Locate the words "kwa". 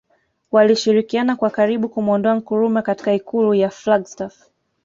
1.35-1.49